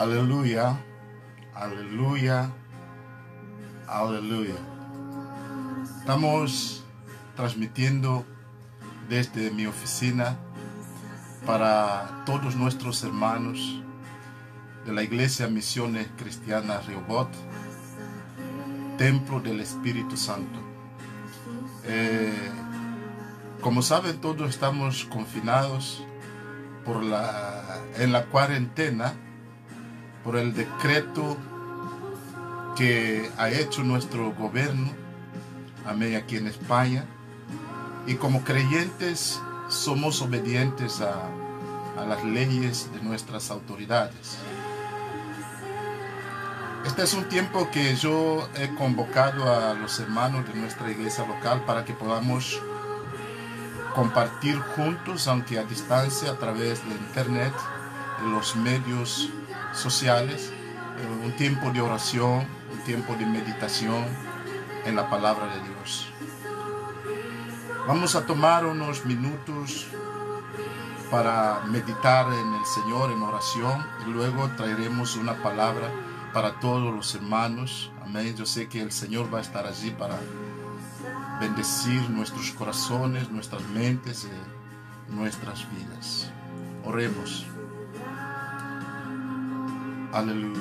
[0.00, 0.80] Aleluya,
[1.54, 2.50] aleluya,
[3.86, 4.54] aleluya.
[5.98, 6.82] Estamos
[7.36, 8.24] transmitiendo
[9.10, 10.38] desde mi oficina
[11.44, 13.82] para todos nuestros hermanos
[14.86, 17.28] de la Iglesia Misiones Cristianas Riobot,
[18.96, 20.60] Templo del Espíritu Santo.
[21.84, 22.50] Eh,
[23.60, 26.02] como saben, todos estamos confinados
[26.86, 29.12] por la, en la cuarentena
[30.30, 31.36] por el decreto
[32.76, 34.88] que ha hecho nuestro gobierno,
[35.84, 37.04] amén, aquí en España.
[38.06, 41.14] Y como creyentes somos obedientes a,
[42.00, 44.38] a las leyes de nuestras autoridades.
[46.86, 51.64] Este es un tiempo que yo he convocado a los hermanos de nuestra iglesia local
[51.66, 52.62] para que podamos
[53.96, 57.52] compartir juntos, aunque a distancia, a través de internet,
[58.22, 59.28] en los medios
[59.72, 60.52] sociales,
[60.98, 64.04] eh, un tiempo de oración, un tiempo de meditación
[64.84, 66.08] en la palabra de Dios.
[67.86, 69.86] Vamos a tomar unos minutos
[71.10, 75.90] para meditar en el Señor en oración y luego traeremos una palabra
[76.32, 77.90] para todos los hermanos.
[78.04, 78.36] Amén.
[78.36, 80.18] Yo sé que el Señor va a estar allí para
[81.40, 84.28] bendecir nuestros corazones, nuestras mentes
[85.10, 86.30] y nuestras vidas.
[86.84, 87.46] Oremos.
[90.12, 90.60] Aleluya.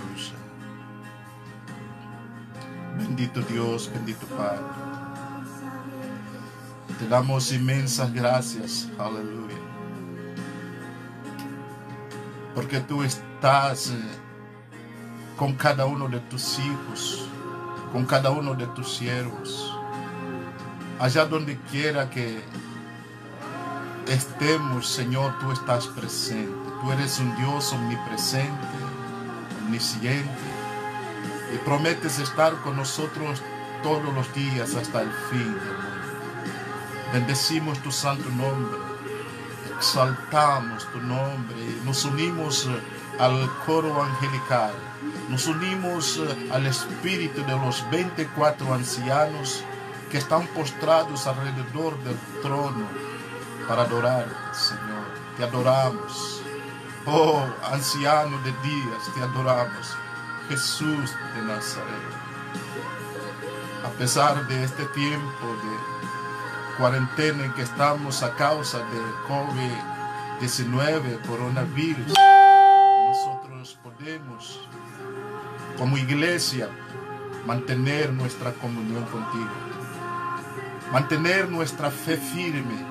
[2.97, 4.61] Bendito Dios, bendito Padre.
[6.99, 8.89] Te damos inmensas gracias.
[8.99, 9.55] Aleluya.
[12.53, 14.01] Porque tú estás eh,
[15.37, 17.27] con cada uno de tus hijos,
[17.91, 19.75] con cada uno de tus siervos.
[20.99, 22.43] Allá donde quiera que
[24.07, 26.69] estemos, Señor, tú estás presente.
[26.81, 28.67] Tú eres un Dios omnipresente,
[29.69, 30.29] omnisciente.
[31.53, 33.41] Y prometes estar con nosotros
[33.83, 35.99] todos los días hasta el fin del mundo.
[37.13, 38.77] Bendecimos tu santo nombre.
[39.77, 41.55] Exaltamos tu nombre.
[41.85, 42.67] Nos unimos
[43.19, 44.73] al coro angelical.
[45.29, 46.19] Nos unimos
[46.51, 49.63] al espíritu de los 24 ancianos
[50.11, 52.87] que están postrados alrededor del trono
[53.67, 55.05] para adorarte, Señor.
[55.37, 56.38] Te adoramos.
[57.11, 59.97] Oh, anciano de días, te adoramos.
[60.47, 61.89] Jesús de Nazaret.
[63.83, 72.13] A pesar de este tiempo de cuarentena en que estamos a causa del COVID-19, coronavirus,
[73.07, 74.61] nosotros podemos,
[75.79, 76.69] como iglesia,
[77.47, 79.49] mantener nuestra comunión contigo.
[80.93, 82.85] Mantener nuestra fe firme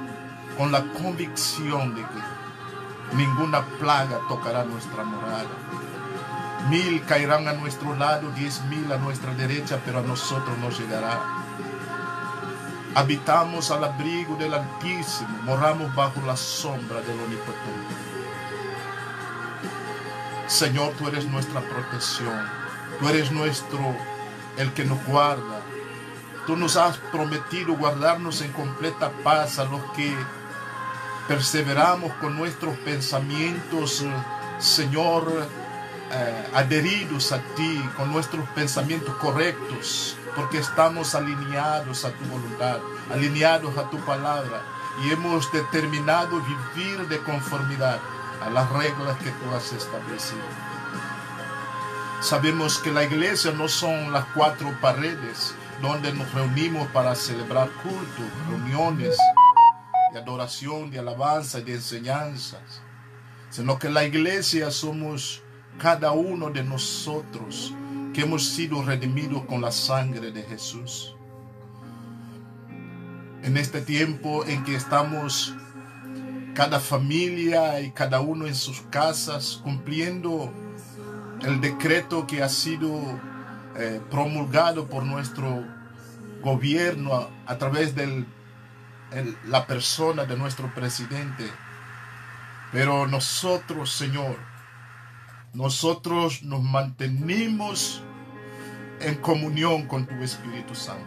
[0.57, 2.48] con la convicción de que
[3.13, 5.49] ninguna plaga tocará nuestra morada.
[6.69, 11.21] Mil caerán a nuestro lado, diez mil a nuestra derecha, pero a nosotros no llegará.
[12.95, 17.95] Habitamos al abrigo del Altísimo, moramos bajo la sombra del Omnipotente.
[20.47, 22.43] Señor, tú eres nuestra protección,
[22.99, 23.95] tú eres nuestro,
[24.57, 25.61] el que nos guarda.
[26.47, 30.17] Tú nos has prometido guardarnos en completa paz a los que
[31.29, 34.03] perseveramos con nuestros pensamientos,
[34.59, 35.47] Señor,
[36.11, 42.79] eh, adheridos a ti, con nuestros pensamientos correctos, porque estamos alineados a tu voluntad,
[43.13, 44.63] alineados a tu palabra,
[45.05, 48.01] y hemos determinado vivir de conformidad
[48.43, 50.43] a las reglas que tú has establecido.
[52.21, 58.25] Sabemos que la iglesia no son las cuatro paredes donde nos reunimos para celebrar cultos,
[58.49, 59.17] reuniones
[60.13, 62.83] de adoración, de alabanza y de enseñanzas,
[63.51, 65.43] sino que la iglesia somos
[65.79, 67.75] cada uno de nosotros
[68.13, 71.15] que hemos sido redimidos con la sangre de Jesús.
[73.43, 75.55] En este tiempo en que estamos
[76.55, 80.53] cada familia y cada uno en sus casas cumpliendo
[81.43, 82.91] el decreto que ha sido
[83.77, 85.65] eh, promulgado por nuestro
[86.43, 87.95] gobierno a, través
[89.47, 91.51] la persona de nuestro presidente.
[92.73, 94.37] Pero nosotros, Señor,
[95.55, 98.03] nosotros nos mantenemos
[99.01, 101.05] en comunión con tu Espíritu Santo.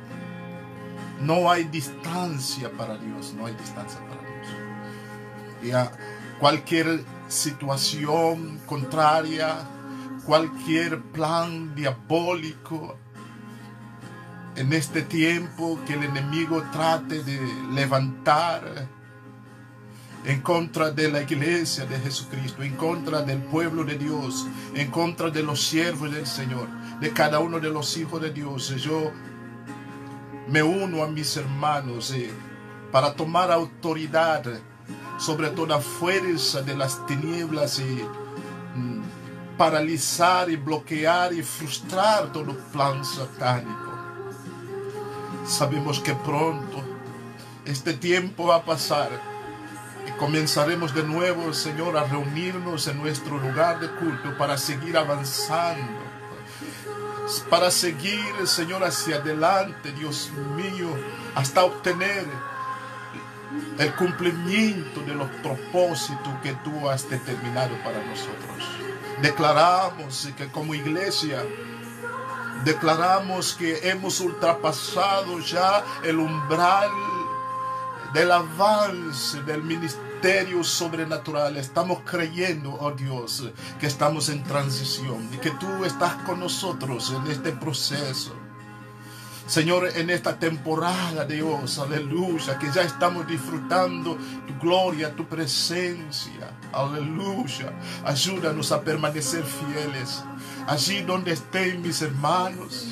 [1.21, 5.87] No hay distancia para Dios, no hay distancia para Dios.
[5.93, 9.57] Y cualquier situación contraria,
[10.25, 12.97] cualquier plan diabólico
[14.55, 17.39] en este tiempo que el enemigo trate de
[17.73, 18.87] levantar
[20.25, 24.45] en contra de la iglesia de Jesucristo, en contra del pueblo de Dios,
[24.75, 26.67] en contra de los siervos del Señor,
[26.99, 28.69] de cada uno de los hijos de Dios.
[28.77, 29.11] Yo
[30.47, 32.29] me uno a mis hermanos eh,
[32.91, 34.43] para tomar autoridad
[35.17, 38.03] sobre toda fuerza de las tinieblas y
[38.77, 43.90] mm, paralizar y bloquear y frustrar todo plan satánico.
[45.45, 46.83] Sabemos que pronto
[47.65, 49.09] este tiempo va a pasar
[50.07, 56.11] y comenzaremos de nuevo, Señor, a reunirnos en nuestro lugar de culto para seguir avanzando
[57.49, 60.89] para seguir, Señor, hacia adelante, Dios mío,
[61.35, 62.25] hasta obtener
[63.77, 68.67] el cumplimiento de los propósitos que tú has determinado para nosotros.
[69.21, 71.43] Declaramos que como iglesia,
[72.63, 76.91] declaramos que hemos ultrapasado ya el umbral
[78.13, 81.57] del avance del ministerio sobrenatural.
[81.57, 83.49] Estamos creyendo, oh Dios,
[83.79, 88.35] que estamos en transición y que tú estás con nosotros en este proceso.
[89.47, 94.17] Señor, en esta temporada, Dios, aleluya, que ya estamos disfrutando
[94.47, 97.73] tu gloria, tu presencia, aleluya.
[98.05, 100.23] Ayúdanos a permanecer fieles
[100.67, 102.87] allí donde estén mis hermanos.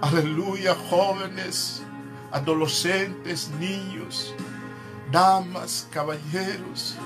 [0.00, 1.82] Aleluya, jóvenes,
[2.32, 4.34] adolescentes, niños,
[5.10, 6.96] damas, caballeros,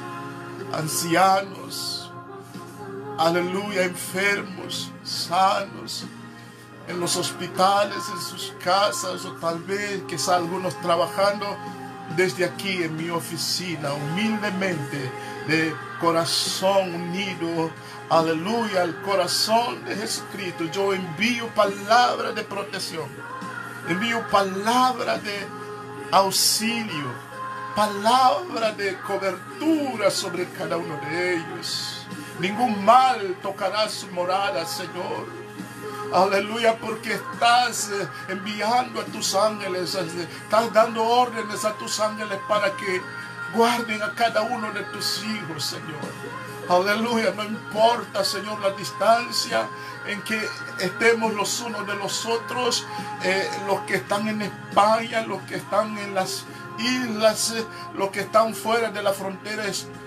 [0.73, 2.13] ancianos,
[3.19, 6.05] aleluya, enfermos, sanos
[6.87, 11.47] en los hospitales, en sus casas, o tal vez quizá algunos trabajando
[12.17, 15.11] desde aquí en mi oficina, humildemente,
[15.49, 17.71] de corazón unido,
[18.11, 20.65] aleluya, al corazón de Jesucristo.
[20.65, 23.09] Yo envío palabra de protección,
[23.89, 25.47] envío palabra de
[26.11, 27.13] auxilio,
[27.75, 32.07] palabra de cobertura sobre cada uno de ellos.
[32.39, 35.45] Ningún mal tocará su morada, Señor.
[36.13, 42.39] Aleluya, porque estás eh, enviando a tus ángeles, eh, estás dando órdenes a tus ángeles
[42.47, 43.03] para que
[43.55, 46.44] guarden a cada uno de tus hijos, Señor.
[46.69, 49.69] Aleluya, no importa, Señor, la distancia
[50.07, 50.41] en que
[50.81, 52.87] estemos los unos de los otros,
[53.23, 56.45] eh, los que están en España, los que están en las
[56.79, 57.55] islas,
[57.95, 59.65] los que están fuera de la frontera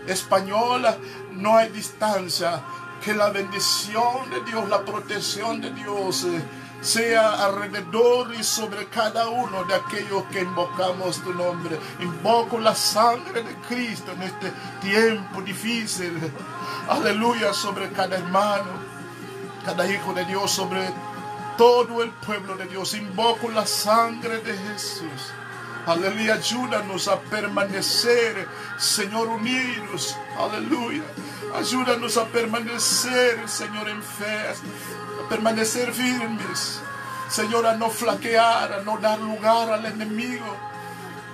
[0.07, 0.97] española,
[1.31, 2.61] no hay distancia.
[3.03, 6.41] Que la bendición de Dios, la protección de Dios eh,
[6.81, 11.79] sea alrededor y sobre cada uno de aquellos que invocamos tu nombre.
[11.99, 14.51] Invoco la sangre de Cristo en este
[14.81, 16.19] tiempo difícil.
[16.89, 18.71] Aleluya sobre cada hermano,
[19.65, 20.89] cada hijo de Dios, sobre
[21.57, 22.93] todo el pueblo de Dios.
[22.93, 25.33] Invoco la sangre de Jesús.
[25.87, 28.47] Aleluya, ayúdanos a permanecer,
[28.77, 30.17] Señor, unidos.
[30.37, 31.03] Aleluya
[31.55, 36.81] Ayúdanos a permanecer, Señor, en fe, a permanecer firmes.
[37.29, 40.45] Señor, a no flaquear, a no dar lugar al enemigo.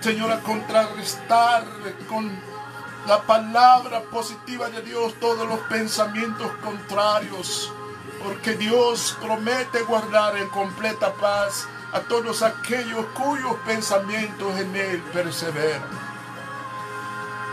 [0.01, 1.65] Señor, a contrarrestar
[2.07, 2.31] con
[3.07, 7.73] la palabra positiva de Dios todos los pensamientos contrarios.
[8.23, 15.83] Porque Dios promete guardar en completa paz a todos aquellos cuyos pensamientos en Él perseveran.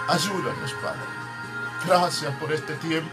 [0.08, 1.00] Ayúdanos, Padre.
[1.86, 3.10] Gracias por este tiempo.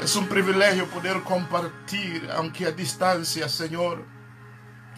[0.00, 4.04] Es un privilegio poder compartir, aunque a distancia, Señor,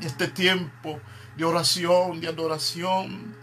[0.03, 1.01] este tiempo
[1.37, 3.35] de oración, de adoración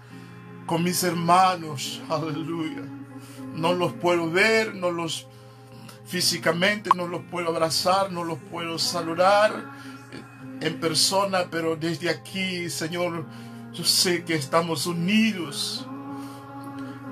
[0.68, 2.00] con mis hermanos.
[2.10, 2.84] Aleluya.
[3.56, 5.28] No los puedo ver, no los
[6.06, 9.74] físicamente, no los puedo abrazar, no los puedo saludar
[10.64, 13.26] en persona, pero desde aquí, Señor,
[13.74, 15.86] yo sé que estamos unidos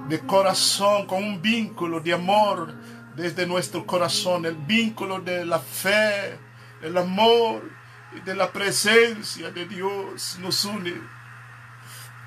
[0.08, 2.74] de corazón, con un vínculo de amor
[3.16, 6.40] desde nuestro corazón, el vínculo de la fe,
[6.82, 7.70] el amor
[8.16, 10.94] y de la presencia de Dios nos une.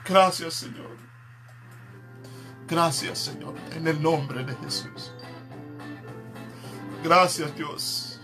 [0.05, 0.97] Gracias Señor.
[2.69, 5.13] Gracias Señor, en el nombre de Jesús.
[7.03, 8.21] Gracias Dios.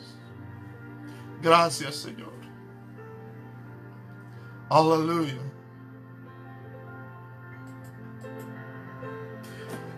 [1.42, 2.29] Gracias Señor.
[4.70, 5.34] Aleluya.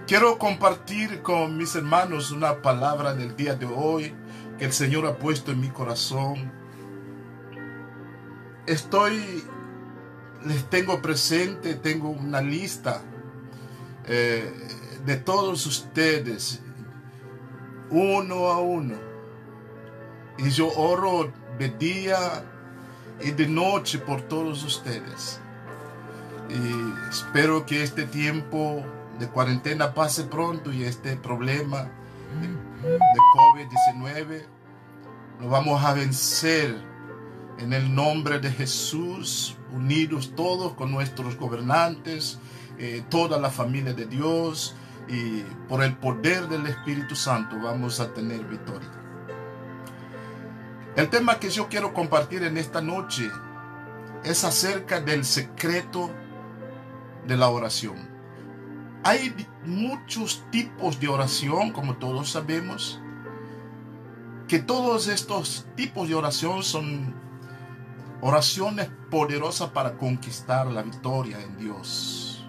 [0.07, 4.15] Quiero compartir con mis hermanos una palabra del día de hoy
[4.59, 6.51] que el Señor ha puesto en mi corazón.
[8.65, 9.45] Estoy,
[10.47, 13.03] les tengo presente, tengo una lista
[14.07, 14.51] eh,
[15.05, 16.63] de todos ustedes,
[17.91, 18.95] uno a uno.
[20.39, 22.52] Y yo oro de día
[23.21, 25.41] y de noche por todos ustedes.
[26.49, 28.85] Y espero que este tiempo
[29.19, 31.89] de cuarentena pase pronto y este problema
[32.41, 32.99] de, de
[33.37, 34.43] COVID-19
[35.41, 36.77] lo vamos a vencer
[37.59, 42.39] en el nombre de Jesús, unidos todos con nuestros gobernantes,
[42.79, 44.75] eh, toda la familia de Dios
[45.09, 49.02] y por el poder del Espíritu Santo vamos a tener victoria.
[50.95, 53.31] El tema que yo quiero compartir en esta noche
[54.25, 56.11] es acerca del secreto
[57.27, 57.97] de la oración.
[59.03, 59.35] Hay
[59.65, 63.01] muchos tipos de oración, como todos sabemos,
[64.47, 67.15] que todos estos tipos de oración son
[68.21, 72.47] oraciones poderosas para conquistar la victoria en Dios.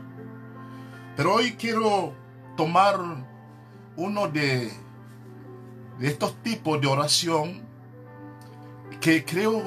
[1.15, 2.13] Pero hoy quiero
[2.57, 2.99] tomar
[3.95, 4.69] uno de,
[5.97, 7.72] de estos tipos de oración
[9.03, 9.61] que creo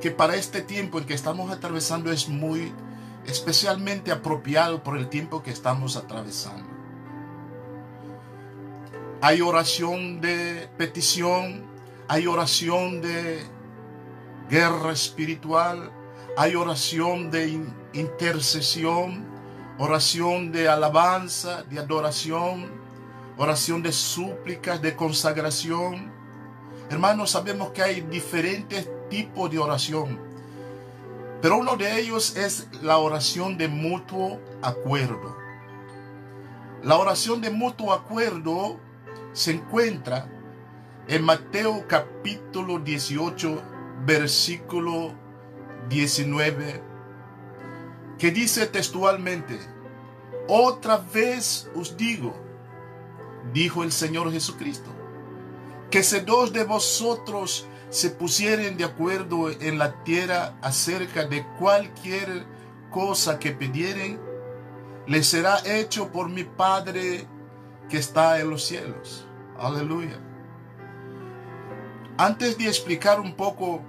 [0.00, 2.72] que para este tiempo en que estamos atravesando es muy
[3.26, 6.66] especialmente apropiado por el tiempo que estamos atravesando.
[9.20, 11.66] Hay oración de petición,
[12.08, 13.42] hay oración de
[14.48, 15.92] guerra espiritual,
[16.38, 17.60] hay oración de
[17.92, 19.26] intercesión,
[19.76, 22.70] oración de alabanza, de adoración,
[23.36, 26.15] oración de súplicas, de consagración.
[26.88, 30.20] Hermanos, sabemos que hay diferentes tipos de oración.
[31.42, 35.36] Pero uno de ellos es la oración de mutuo acuerdo.
[36.82, 38.78] La oración de mutuo acuerdo
[39.32, 40.28] se encuentra
[41.08, 43.62] en Mateo capítulo 18,
[44.06, 45.12] versículo
[45.88, 46.82] 19,
[48.18, 49.58] que dice textualmente,
[50.48, 52.34] otra vez os digo,
[53.52, 54.90] dijo el Señor Jesucristo,
[55.96, 62.44] que si dos de vosotros se pusieren de acuerdo en la tierra acerca de cualquier
[62.90, 64.20] cosa que pidieren,
[65.06, 67.26] les será hecho por mi Padre
[67.88, 69.26] que está en los cielos.
[69.58, 70.20] Aleluya.
[72.18, 73.80] Antes de explicar un poco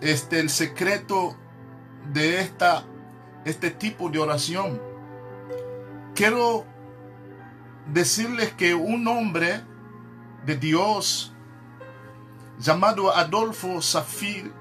[0.00, 1.34] este el secreto
[2.12, 2.84] de esta
[3.44, 4.80] este tipo de oración,
[6.14, 6.64] quiero
[7.92, 9.68] decirles que un hombre
[10.46, 11.32] de Dios
[12.58, 14.52] llamado Adolfo Zafir,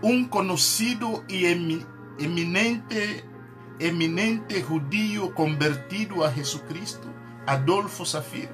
[0.00, 3.24] un conocido y eminente,
[3.78, 7.08] eminente judío convertido a Jesucristo,
[7.46, 8.48] Adolfo Zafir,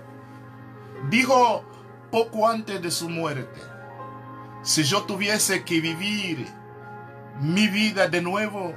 [1.11, 1.64] dijo
[2.11, 3.61] poco antes de su muerte,
[4.62, 6.47] si yo tuviese que vivir
[7.40, 8.75] mi vida de nuevo,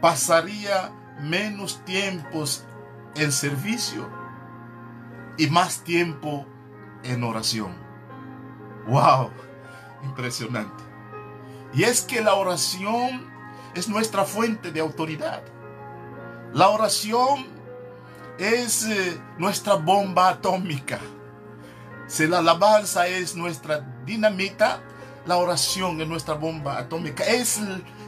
[0.00, 2.64] pasaría menos tiempos
[3.16, 4.21] en servicio
[5.36, 6.46] y más tiempo
[7.02, 7.74] en oración.
[8.86, 9.30] ¡Wow!
[10.04, 10.82] Impresionante.
[11.74, 13.30] Y es que la oración
[13.74, 15.42] es nuestra fuente de autoridad.
[16.52, 17.46] La oración
[18.38, 20.98] es eh, nuestra bomba atómica.
[22.06, 24.82] Si la alabanza es nuestra dinamita,
[25.26, 27.24] la oración es nuestra bomba atómica.
[27.24, 27.60] Es,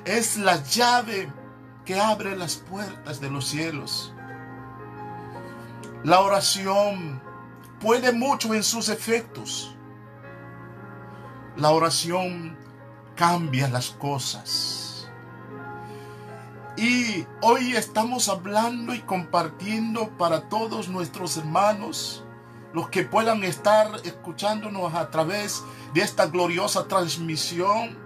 [0.05, 1.33] es la llave
[1.85, 4.14] que abre las puertas de los cielos.
[6.05, 7.23] La oración
[7.81, 9.75] puede mucho en sus efectos.
[11.57, 12.59] La oración
[13.17, 15.09] cambia las cosas.
[16.77, 22.23] Y hoy estamos hablando y compartiendo para todos nuestros hermanos,
[22.75, 27.97] los que puedan estar escuchándonos a través de esta gloriosa transmisión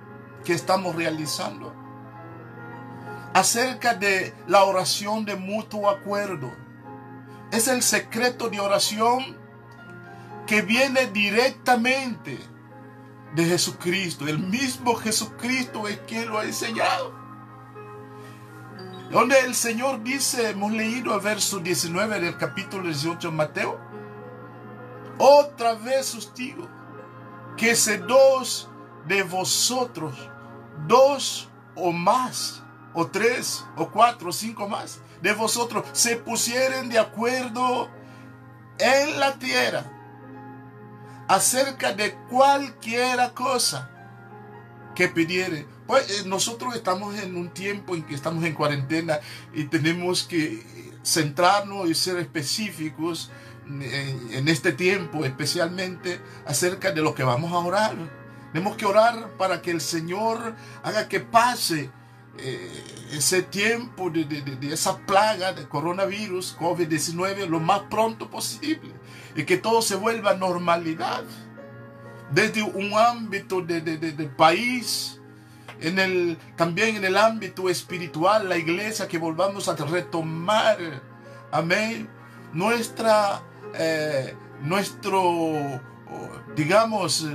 [0.45, 1.75] que estamos realizando,
[3.35, 6.68] acerca de la oración de mutuo acuerdo.
[7.51, 9.37] Es el secreto de oración
[10.47, 12.39] que viene directamente
[13.35, 14.27] de Jesucristo.
[14.27, 17.13] El mismo Jesucristo es quien lo ha enseñado.
[19.11, 23.81] Donde el Señor dice, hemos leído el verso 19 del capítulo 18 de Mateo.
[25.19, 26.69] Otra vez os digo
[27.57, 28.69] que si dos
[29.07, 30.15] de vosotros,
[30.87, 32.63] dos o más,
[32.93, 37.89] o tres, o cuatro, o cinco más, de vosotros se pusieren de acuerdo
[38.79, 39.85] en la tierra
[41.29, 43.91] acerca de cualquiera cosa
[44.95, 45.67] que pidiere.
[45.87, 49.21] Pues eh, nosotros estamos en un tiempo en que estamos en cuarentena
[49.55, 50.65] y tenemos que
[51.05, 53.31] centrarnos y ser específicos
[53.67, 57.97] en, este tiempo, especialmente acerca de lo que vamos a orar.
[58.53, 61.91] Tenemos que orar para que el Señor haga que pase
[62.39, 68.93] eh, ese tiempo de, de, esa plaga de coronavirus, COVID-19, lo más pronto posible
[69.35, 71.25] y que todo se vuelva normalidad.
[72.31, 75.21] Desde un ámbito de, país,
[75.81, 80.77] en el, también en el ámbito espiritual, la iglesia, que volvamos a retomar,
[81.51, 82.09] amén,
[82.53, 83.43] nuestra,
[83.75, 85.81] eh, nuestro,
[86.55, 87.27] digamos,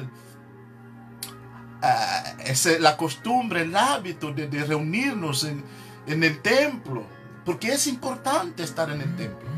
[1.84, 5.64] uh, la costumbre, el hábito de, reunirnos en,
[6.08, 7.04] en el templo,
[7.46, 9.50] porque es importante estar en el templo.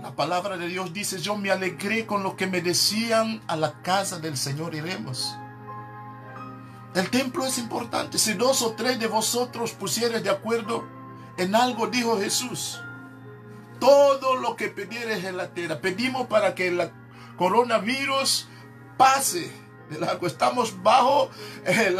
[0.00, 3.82] La palabra de Dios dice, yo me alegré con lo que me decían, a la
[3.82, 5.36] casa del Señor iremos.
[6.94, 8.18] El templo es importante.
[8.18, 10.86] Si dos o tres de vosotros pusieres de acuerdo
[11.38, 12.80] en algo, dijo Jesús,
[13.80, 16.90] todo lo que pidieres en la tierra, pedimos para que el
[17.36, 18.48] coronavirus
[18.98, 19.61] pase
[20.22, 21.30] Estamos bajo
[21.64, 21.96] eh,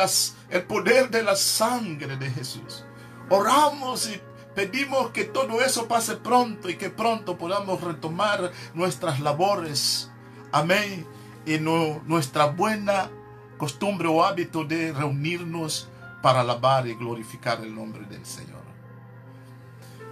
[0.51, 2.85] el poder de la sangre de Jesús.
[3.29, 4.21] Oramos y
[4.55, 10.11] pedimos que todo eso pase pronto y que pronto podamos retomar nuestras labores.
[10.53, 11.07] Amén.
[11.47, 13.11] Y nuestra buena
[13.59, 15.89] costumbre o hábito de reunirnos
[16.23, 18.63] para alabar y glorificar el nombre del Señor.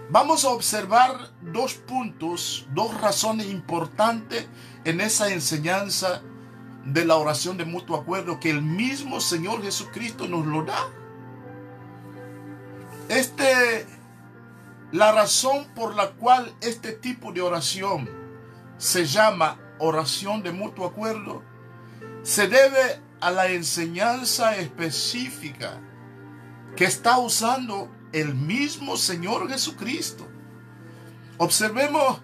[0.09, 4.45] Vamos a observar dos puntos, dos razones importantes
[4.83, 6.21] en esa enseñanza
[6.85, 10.87] de la oración de mutuo acuerdo que el mismo Señor Jesucristo nos lo da.
[13.09, 13.85] Este,
[14.91, 18.09] la razón por la cual este tipo de oración
[18.77, 21.43] se llama oración de mutuo acuerdo
[22.23, 25.79] se debe a la enseñanza específica
[26.75, 30.27] que está usando el mismo Señor Jesucristo.
[31.37, 32.21] Observemos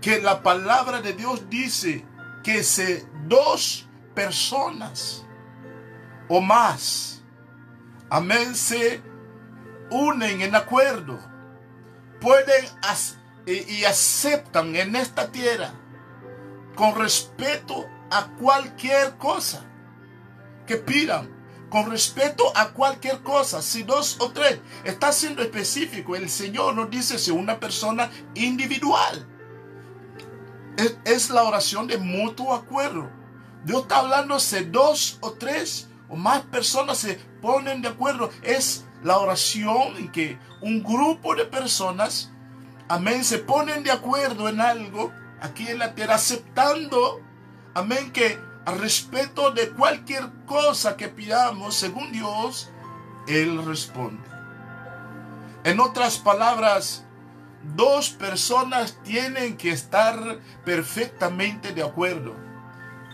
[0.00, 2.04] que la palabra de Dios dice
[2.44, 5.24] que si dos personas
[6.28, 7.22] o más,
[8.10, 9.02] amén, se
[9.90, 11.18] unen en acuerdo,
[12.20, 12.64] pueden
[13.46, 15.72] y aceptan en esta tierra
[16.74, 19.64] con respeto a cualquier cosa
[20.66, 21.36] que pidan
[21.68, 26.16] con respeto a cualquier cosa, si dos o tres, está siendo específico.
[26.16, 29.26] El Señor nos dice si una persona individual.
[31.04, 33.10] Es, la oración de mutuo acuerdo.
[33.66, 38.30] Dios está hablando si dos o tres o más personas se ponen de acuerdo.
[38.42, 42.30] Es la oración en que un grupo de personas,
[42.88, 47.20] amén, se ponen de acuerdo en algo aquí en la tierra, aceptando,
[47.74, 52.70] amén, que al respeto de cualquier cosa que pidamos según Dios,
[53.26, 54.22] Él responde.
[55.64, 57.04] En otras palabras,
[57.74, 62.45] dos personas tienen que estar perfectamente de acuerdo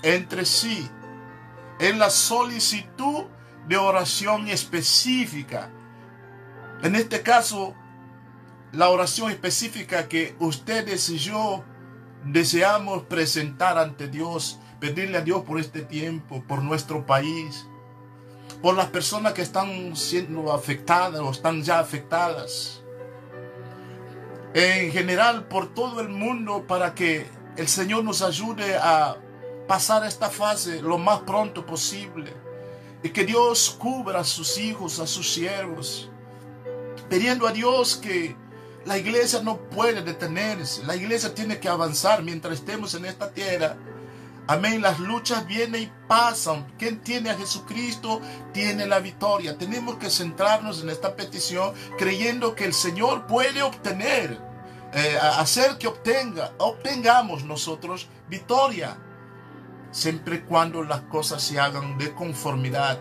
[0.02, 0.88] entre sí
[1.78, 3.24] en la solicitud
[3.68, 5.70] de oración específica.
[6.82, 7.74] En este caso,
[8.72, 11.64] la oración específica que ustedes y yo
[12.24, 17.68] deseamos presentar ante Dios pedirle a Dios por este tiempo, por nuestro país,
[18.60, 22.82] por las personas que están siendo afectadas o están ya afectadas.
[24.54, 29.18] En general, por todo el mundo, para que el Señor nos ayude a
[29.66, 32.32] pasar esta fase lo más pronto posible.
[33.02, 36.10] Y que Dios cubra a sus hijos, a sus siervos.
[37.08, 38.36] Pidiendo a Dios que
[38.84, 40.84] la iglesia no puede detenerse.
[40.84, 43.76] La iglesia tiene que avanzar mientras estemos en esta tierra
[44.48, 44.82] Amén.
[44.82, 46.66] Las luchas vienen y pasan.
[46.78, 48.20] Quien tiene a Jesucristo
[48.52, 49.56] tiene la victoria.
[49.56, 54.38] Tenemos que centrarnos en esta petición creyendo que el Señor puede obtener,
[54.92, 58.98] eh, hacer que obtenga, obtengamos nosotros victoria.
[59.92, 63.00] Siempre y cuando las cosas se hagan de conformidad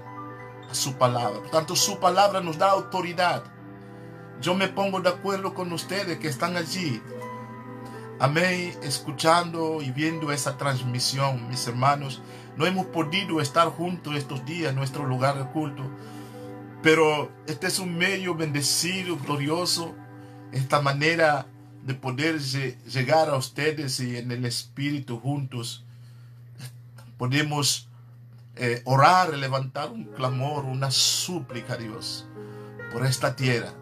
[0.70, 1.40] a su palabra.
[1.40, 3.44] Por tanto, su palabra nos da autoridad.
[4.40, 7.02] Yo me pongo de acuerdo con ustedes que están allí
[8.22, 12.22] Amén, escuchando y viendo esa transmisión, mis hermanos.
[12.56, 15.82] No hemos podido estar juntos estos días en nuestro lugar de culto,
[16.84, 19.96] pero este es un medio bendecido, glorioso,
[20.52, 21.48] esta manera
[21.84, 25.88] de poder llegar a ustedes y en el Espíritu juntos.
[27.22, 27.88] Podemos
[28.56, 32.26] eh, orar, levantar un clamor, una súplica a Dios
[32.92, 33.76] por esta tierra,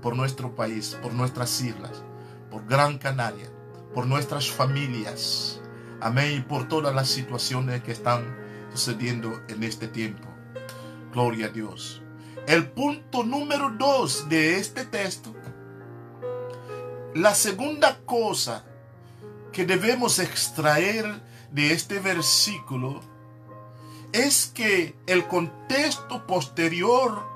[0.00, 2.02] por nuestro país, por nuestras islas,
[2.50, 3.50] por Gran Canaria
[3.94, 5.60] por nuestras familias.
[6.00, 6.38] Amén.
[6.38, 8.36] Y por todas las situaciones que están
[8.72, 10.28] sucediendo en este tiempo.
[11.12, 12.02] Gloria a Dios.
[12.46, 15.34] El punto número dos de este texto.
[17.14, 18.64] La segunda cosa
[19.52, 23.00] que debemos extraer de este versículo
[24.12, 27.26] es que el contexto posterior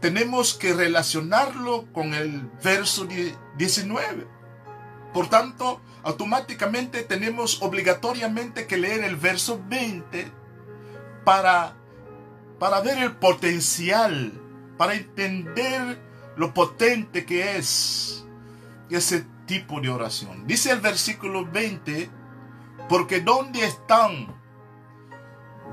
[0.00, 3.06] tenemos que relacionarlo con el verso
[3.56, 4.26] 19.
[5.12, 10.30] Por tanto, automáticamente tenemos obligatoriamente que leer el verso 20
[11.24, 11.76] para
[12.58, 14.32] para ver el potencial,
[14.76, 15.98] para entender
[16.36, 18.24] lo potente que es
[18.90, 20.46] ese tipo de oración.
[20.46, 22.10] Dice el versículo 20,
[22.88, 24.34] porque donde están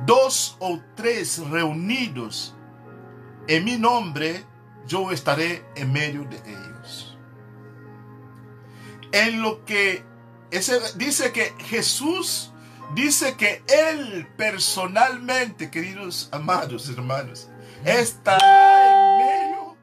[0.06, 2.56] dos o tres reunidos
[3.48, 4.44] en mi nombre,
[4.88, 7.18] yo estaré en medio de ellos.
[9.12, 10.04] En lo que
[10.52, 12.52] ese, dice que Jesús
[12.96, 17.50] dice que Él personalmente, queridos amados hermanos,
[17.86, 19.78] estará en medio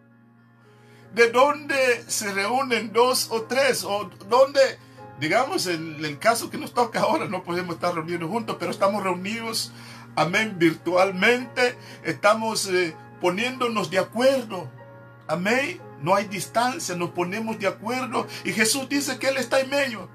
[1.15, 4.61] de donde se reúnen dos o tres, o donde,
[5.21, 9.03] digamos, en el caso que nos toca ahora, no podemos estar reunidos juntos, pero estamos
[9.03, 9.71] reunidos,
[10.17, 14.71] amén, virtualmente, estamos eh, poniéndonos de acuerdo,
[15.29, 19.69] amén, no hay distancia, nos ponemos de acuerdo, y Jesús dice que Él está en
[19.69, 20.09] medio.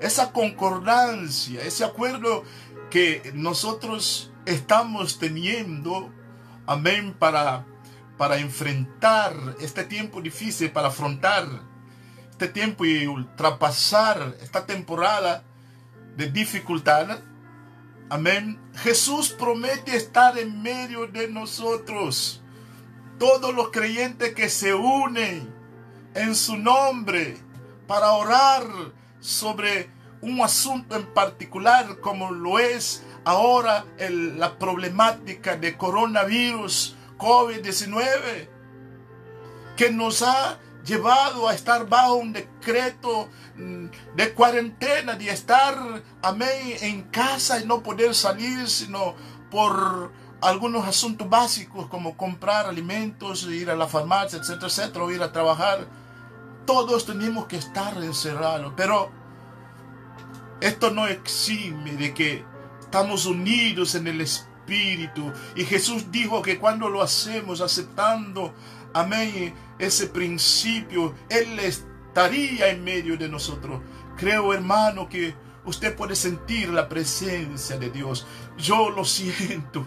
[0.00, 2.42] Esa concordancia, ese acuerdo
[2.90, 6.12] que nosotros estamos teniendo,
[6.66, 7.64] amén, para,
[8.18, 11.46] para enfrentar este tiempo difícil, para afrontar
[12.34, 15.44] este tiempo y ultrapasar esta temporada
[16.16, 17.20] de dificultad.
[18.10, 18.58] Amén.
[18.74, 22.42] Jesús promete estar en medio de nosotros.
[23.20, 25.54] Todos los creyentes que se unen
[26.16, 27.38] en su nombre
[27.86, 28.64] para orar
[29.20, 29.88] sobre
[30.20, 38.48] un asunto en particular como lo es ahora la problemática de coronavirus COVID-19
[39.76, 46.76] que nos ha llevado a estar bajo un decreto mm, de cuarentena, de estar, amén,
[46.80, 49.14] en casa y no poder salir, sino
[49.50, 55.22] por algunos asuntos básicos como comprar alimentos, ir a la farmacia, etcétera, etcétera, o ir
[55.22, 55.86] a trabajar.
[56.66, 59.10] Todos tenemos que estar encerrados, pero
[60.60, 62.44] esto no exime de que
[62.80, 65.32] estamos unidos en el Espíritu.
[65.56, 68.54] Y Jesús dijo que cuando lo hacemos aceptando,
[68.94, 73.82] amén, ese principio, Él estaría en medio de nosotros.
[74.16, 78.26] Creo, hermano, que usted puede sentir la presencia de Dios.
[78.56, 79.86] Yo lo siento.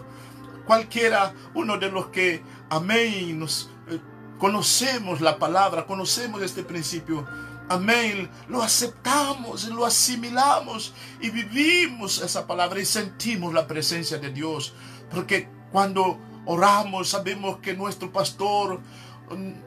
[0.66, 3.98] Cualquiera, uno de los que, amén, nos eh,
[4.38, 7.26] conocemos la palabra, conocemos este principio,
[7.70, 8.30] Amén.
[8.48, 14.72] Lo aceptamos, lo asimilamos y vivimos esa palabra y sentimos la presencia de Dios.
[15.10, 16.18] Porque cuando
[16.48, 18.80] oramos sabemos que nuestro pastor,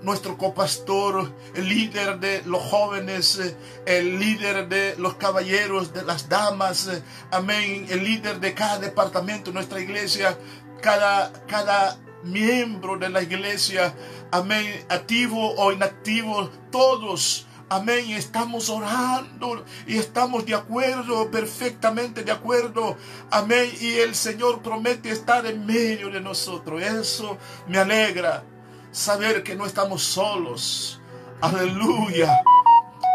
[0.01, 3.39] nuestro copastor, el líder de los jóvenes,
[3.85, 6.89] el líder de los caballeros, de las damas,
[7.29, 10.35] amén, el líder de cada departamento, nuestra iglesia,
[10.81, 13.93] cada, cada miembro de la iglesia,
[14.31, 18.11] amén, activo o inactivo, todos Amén.
[18.11, 22.97] Estamos orando y estamos de acuerdo, perfectamente de acuerdo.
[23.29, 23.71] Amén.
[23.79, 26.83] Y el Señor promete estar en medio de nosotros.
[26.83, 27.37] Eso
[27.69, 28.43] me alegra.
[28.91, 30.99] Saber que no estamos solos.
[31.39, 32.41] Aleluya.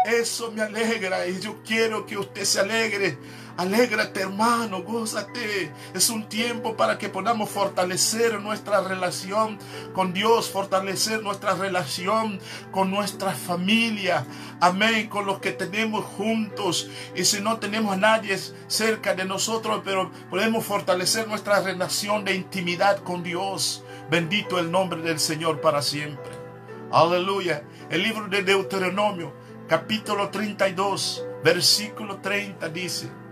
[0.07, 3.15] Eso me alegra y yo quiero que usted se alegre
[3.57, 5.71] Alégrate hermano, gózate.
[5.95, 9.57] Es un tiempo para que podamos fortalecer nuestra relación
[9.93, 12.39] con Dios, fortalecer nuestra relación
[12.71, 14.27] con nuestra familia.
[14.59, 16.91] Amén, con los que tenemos juntos.
[17.15, 22.35] Y si no tenemos a nadie cerca de nosotros, pero podemos fortalecer nuestra relación de
[22.35, 23.83] intimidad con Dios.
[24.11, 26.31] Bendito el nombre del Señor para siempre.
[26.91, 27.63] Aleluya.
[27.89, 29.33] El libro de Deuteronomio,
[29.67, 33.26] capítulo 32, versículo 30 dice.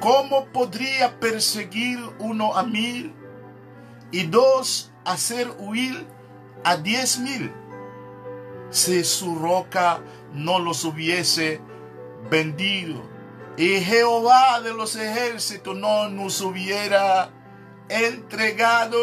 [0.00, 3.14] ¿Cómo podría perseguir uno a mil
[4.12, 6.06] y dos hacer huir
[6.64, 7.52] a diez mil
[8.70, 10.00] si su roca
[10.32, 11.60] no los hubiese
[12.30, 13.02] vendido
[13.56, 17.30] y Jehová de los ejércitos no nos hubiera
[17.88, 18.98] entregado?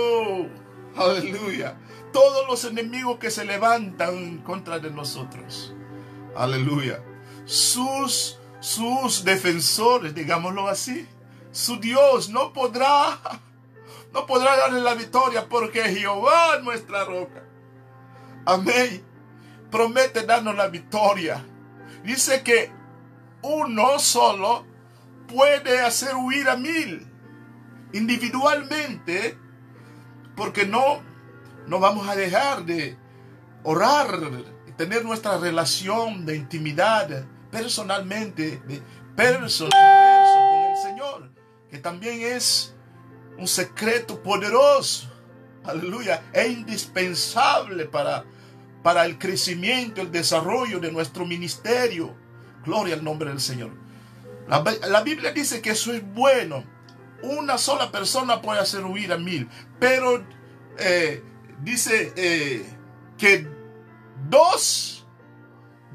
[0.96, 1.78] Aleluya.
[2.14, 5.74] Todos los enemigos que se levantan contra de nosotros.
[6.38, 7.04] Aleluya.
[7.44, 11.08] Sus sus defensores, digámoslo así,
[11.52, 13.20] su Dios no podrá,
[14.12, 17.44] no podrá darle la victoria porque Jehová es nuestra roca.
[18.44, 19.06] Amén.
[19.70, 21.46] Promete darnos la victoria.
[22.04, 22.72] Dice que
[23.44, 24.66] uno solo
[25.28, 27.08] puede hacer huir a mil
[27.94, 29.38] individualmente
[30.36, 31.04] porque no,
[31.68, 32.98] no vamos a dejar de
[33.62, 34.08] orar
[34.68, 38.82] y tener nuestra relación de intimidad personalmente, de
[39.16, 39.50] con el
[40.82, 41.32] Señor,
[41.70, 42.76] que también es
[43.38, 45.10] un secreto poderoso,
[45.64, 48.26] aleluya, e indispensable para,
[48.84, 52.14] para el crecimiento, el desarrollo de nuestro ministerio.
[52.66, 53.72] Gloria al nombre del Señor.
[54.50, 56.64] La, la Biblia dice que eso es bueno
[57.22, 60.24] una sola persona puede hacer huir a mil, pero
[60.78, 61.24] eh,
[61.62, 62.66] dice eh,
[63.18, 63.48] que
[64.30, 65.08] dos,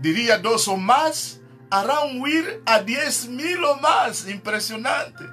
[0.01, 1.40] diría dos o más,
[1.71, 4.27] harán huir a diez mil o más.
[4.29, 5.25] Impresionante.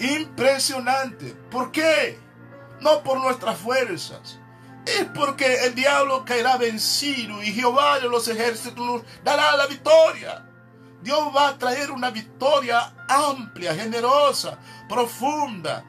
[0.00, 1.34] Impresionante.
[1.50, 2.18] ¿Por qué?
[2.80, 4.38] No por nuestras fuerzas.
[4.84, 10.44] Es porque el diablo caerá vencido y Jehová de los ejércitos nos dará la victoria.
[11.00, 15.84] Dios va a traer una victoria amplia, generosa, profunda,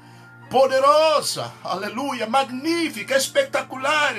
[0.49, 4.13] poderosa, aleluya, magnífica, espectacular,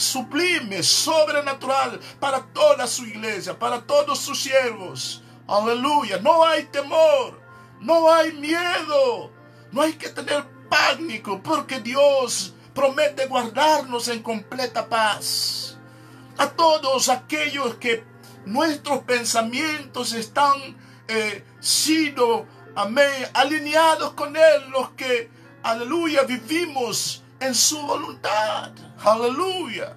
[0.00, 5.22] sublime, sobrenatural para toda su iglesia, para todos sus siervos.
[5.46, 7.40] Aleluya, no hay temor,
[7.80, 9.30] no hay miedo,
[9.72, 15.76] no hay que tener pánico porque Dios promete guardarnos en completa paz.
[16.38, 18.04] A todos aquellos que
[18.46, 25.30] nuestros pensamientos están eh, sido, amén, alineados con Él, los que,
[25.62, 28.72] aleluya, vivimos en su voluntad.
[29.02, 29.96] Aleluya.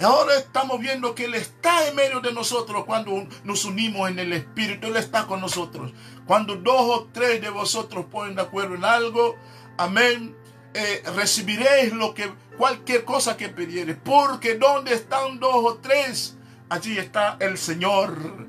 [0.00, 4.32] Ahora estamos viendo que Él está en medio de nosotros cuando nos unimos en el
[4.32, 4.88] Espíritu.
[4.88, 5.92] Él está con nosotros.
[6.26, 9.36] Cuando dos o tres de vosotros ponen de acuerdo en algo,
[9.76, 10.36] amén,
[10.74, 13.96] eh, recibiréis lo que cualquier cosa que pidieres.
[14.02, 16.36] Porque donde están dos o tres,
[16.68, 18.48] Allí está el Señor.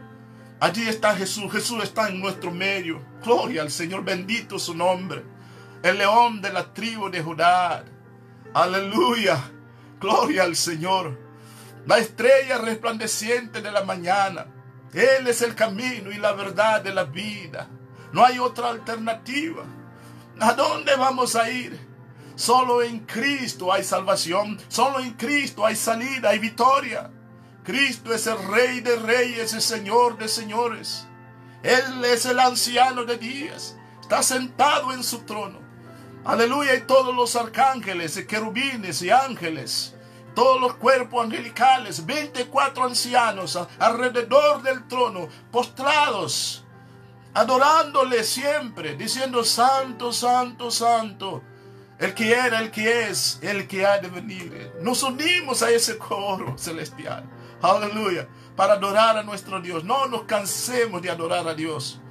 [0.60, 1.52] Allí está Jesús.
[1.52, 3.02] Jesús está en nuestro medio.
[3.24, 4.04] Gloria al Señor.
[4.04, 5.24] Bendito su nombre.
[5.84, 7.86] El león de la tribu de Judá.
[8.56, 9.52] Aleluya.
[10.00, 11.20] Gloria al Señor.
[11.86, 14.48] La estrella resplandeciente de la mañana.
[14.94, 17.68] Él es el camino y la verdad de la vida.
[18.14, 19.66] No hay otra alternativa.
[20.40, 21.78] ¿A dónde vamos a ir?
[22.36, 24.58] Solo en Cristo hay salvación.
[24.70, 27.12] Solo en Cristo hay salida, hay victoria.
[27.66, 31.06] Cristo es el Rey de Reyes y Señor de Señores.
[31.62, 33.76] Él es el anciano de días.
[34.00, 35.65] Está sentado en su trono.
[36.26, 36.76] Aleluya.
[36.76, 39.96] Y todos los arcángeles y querubines y ángeles.
[40.34, 42.06] Todos los cuerpos angelicales.
[42.06, 45.30] 24 ancianos alrededor del trono.
[45.52, 46.66] Postrados.
[47.34, 48.96] Adorándole siempre.
[48.96, 51.44] Diciendo santo, santo, santo.
[52.00, 54.74] El que era, el que es, el que ha de venir.
[54.82, 57.24] Nos unimos a ese coro celestial.
[57.62, 58.28] Aleluya.
[58.56, 59.84] Para adorar a nuestro Dios.
[59.84, 62.02] No nos cansemos de adorar a Dios.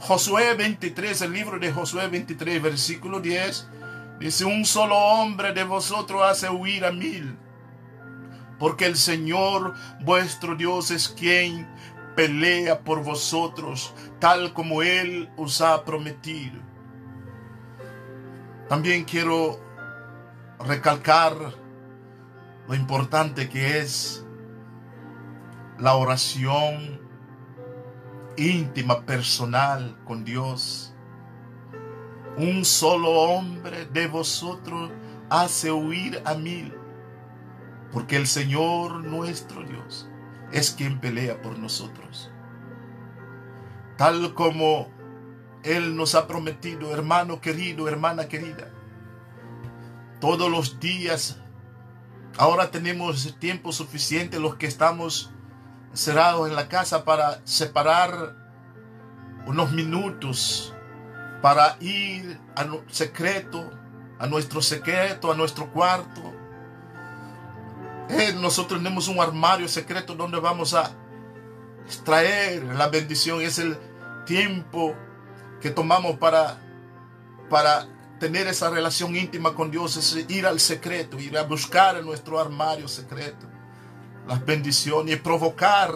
[0.00, 3.68] Josué 23, el libro de Josué 23, versículo 10.
[4.18, 7.36] Dice, un solo hombre de vosotros hace huir a mil.
[8.58, 11.68] Porque el Señor vuestro Dios es quien
[12.16, 16.58] pelea por vosotros, tal como Él os ha prometido.
[18.70, 19.60] También quiero
[20.60, 21.34] recalcar
[22.66, 24.24] lo importante que es
[25.78, 26.99] la oración
[28.40, 30.94] íntima, personal con Dios.
[32.36, 34.90] Un solo hombre de vosotros
[35.28, 36.74] hace huir a mil,
[37.92, 40.08] porque el Señor nuestro Dios
[40.52, 42.30] es quien pelea por nosotros.
[43.96, 44.88] Tal como
[45.62, 48.70] Él nos ha prometido, hermano querido, hermana querida,
[50.18, 51.38] todos los días,
[52.38, 55.30] ahora tenemos tiempo suficiente los que estamos
[55.92, 58.36] cerrados en la casa para separar
[59.46, 60.74] unos minutos
[61.42, 63.70] para ir a secreto,
[64.18, 66.20] a nuestro secreto, a nuestro cuarto.
[68.10, 70.90] Eh, nosotros tenemos un armario secreto donde vamos a
[71.86, 73.40] extraer la bendición.
[73.40, 73.78] Es el
[74.26, 74.94] tiempo
[75.60, 76.58] que tomamos para,
[77.48, 77.86] para
[78.18, 82.38] tener esa relación íntima con Dios, es ir al secreto, ir a buscar en nuestro
[82.38, 83.49] armario secreto
[84.30, 85.92] las bendiciones y provocar,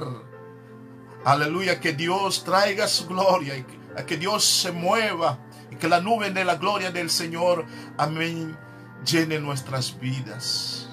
[1.24, 3.64] aleluya, que Dios traiga su gloria y
[4.02, 5.38] que, Dios se mueva
[5.70, 7.64] y que la nube de la gloria del Señor,
[7.96, 8.58] amén,
[9.06, 10.88] llene nuestras vidas.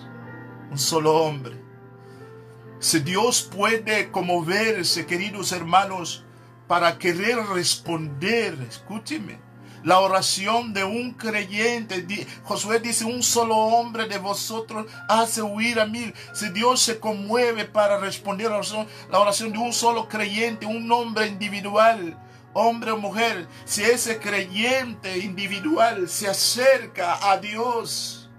[0.69, 1.59] Un solo hombre.
[2.77, 6.23] Si Dios puede conmoverse, queridos hermanos,
[6.67, 9.39] para querer responder, escúcheme,
[9.83, 12.05] la oración de un creyente.
[12.43, 16.13] Josué dice, un solo hombre de vosotros hace huir a mil.
[16.33, 20.91] Si Dios se conmueve para responder a oración, la oración de un solo creyente, un
[20.91, 22.17] hombre individual,
[22.53, 28.29] hombre o mujer, si ese creyente individual se acerca a Dios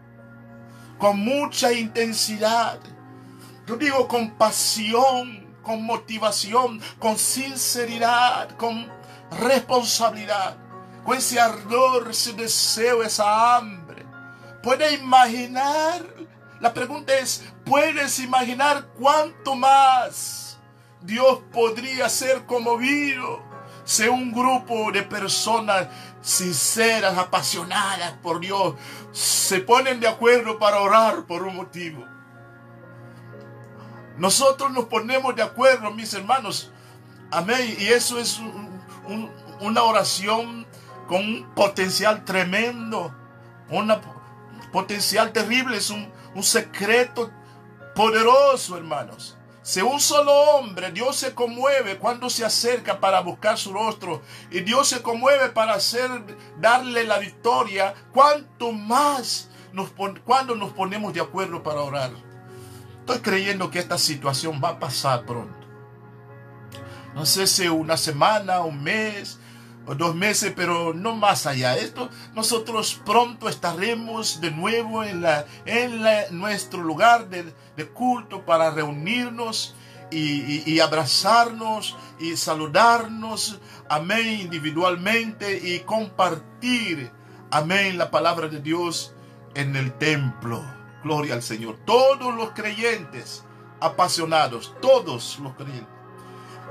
[0.99, 2.79] con mucha intensidad,
[3.67, 8.87] yo digo con pasión, con motivación, con sinceridad, con
[9.41, 10.57] responsabilidad,
[11.05, 14.07] con ese ardor, ese deseo, esa hambre.
[14.63, 16.05] ¿Puede imaginar?
[16.61, 20.59] La pregunta es, ¿puedes imaginar cuánto más
[21.03, 23.53] Dios podría ser conmovido
[23.85, 25.89] Sé un grupo de personas
[26.21, 28.75] sinceras, apasionadas por Dios.
[29.11, 32.05] Se ponen de acuerdo para orar por un motivo.
[34.17, 36.71] Nosotros nos ponemos de acuerdo, mis hermanos.
[37.31, 37.77] Amén.
[37.79, 38.41] Y eso es
[39.61, 40.62] una oración
[41.07, 43.15] con un potencial tremendo.
[43.71, 43.91] Un
[44.73, 45.77] potencial terrible.
[45.77, 47.31] Es un, un secreto
[47.95, 49.37] poderoso, hermanos.
[49.63, 54.61] Si un solo hombre, Dios se conmueve cuando se acerca para buscar su rostro y
[54.61, 56.11] Dios se conmueve para hacer,
[56.59, 59.91] darle la victoria, cuanto más nos,
[60.25, 62.11] cuando nos ponemos de acuerdo para orar.
[63.01, 65.67] Estoy creyendo que esta situación va a pasar pronto.
[67.15, 69.39] No sé si una semana, un mes,
[69.87, 71.77] o dos meses, pero no más allá.
[71.77, 76.03] Esto nosotros pronto estaremos de nuevo en, la, en
[76.39, 77.53] nuestro lugar de,
[77.95, 79.75] culto para reunirnos
[80.11, 87.11] y, y, abrazarnos y saludarnos, amén, individualmente y compartir,
[87.51, 89.15] amén, la palabra de Dios
[89.55, 90.63] en el templo.
[91.03, 91.79] Gloria al Señor.
[91.85, 93.45] Todos los creyentes
[93.81, 96.02] apasionados, todos los creyentes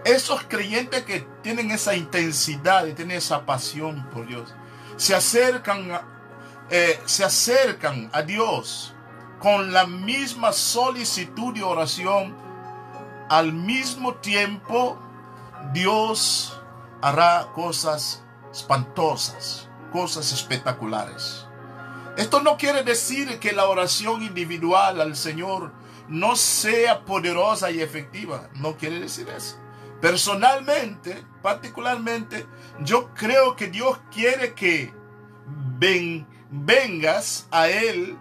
[0.05, 4.53] esos creyentes que tienen esa intensidad y tienen esa pasión por Dios,
[4.97, 6.01] se acercan,
[6.69, 8.93] eh, se acercan a Dios
[9.39, 12.35] con la misma solicitud y oración.
[13.29, 14.99] Al mismo tiempo,
[15.73, 16.59] Dios
[17.01, 21.45] hará cosas espantosas, cosas espectaculares.
[22.17, 25.71] Esto no quiere decir que la oración individual al Señor
[26.07, 28.49] no sea poderosa y efectiva.
[28.55, 29.57] No quiere decir eso.
[30.01, 32.47] Personalmente, particularmente,
[32.79, 34.91] yo creo que Dios quiere que
[35.77, 38.17] ven, vengas a Él,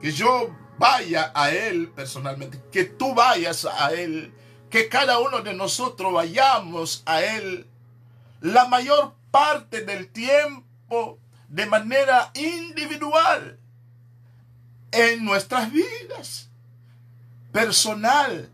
[0.00, 4.32] que yo vaya a Él personalmente, que tú vayas a Él,
[4.70, 7.66] que cada uno de nosotros vayamos a Él
[8.40, 11.18] la mayor parte del tiempo
[11.48, 13.58] de manera individual
[14.92, 16.50] en nuestras vidas
[17.52, 18.48] personal